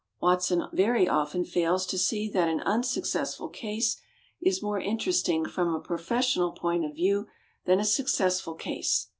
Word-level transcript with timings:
Watson 0.19 0.63
very 0.73 1.07
often 1.07 1.45
fails 1.45 1.85
to 1.85 1.95
see 1.99 2.27
that 2.31 2.49
an 2.49 2.61
unsuccessful 2.61 3.49
case 3.49 3.97
is 4.41 4.63
more 4.63 4.79
interesting 4.79 5.45
from 5.45 5.75
a 5.75 5.79
professional 5.79 6.53
point 6.53 6.83
of 6.83 6.95
view 6.95 7.27
than 7.65 7.79
a 7.79 7.85
successful 7.85 8.55
case. 8.55 9.05